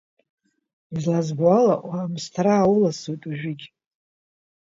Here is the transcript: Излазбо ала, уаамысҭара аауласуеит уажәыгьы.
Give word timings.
Излазбо 0.95 1.45
ала, 1.59 1.75
уаамысҭара 1.87 2.53
аауласуеит 2.55 3.21
уажәыгьы. 3.25 3.67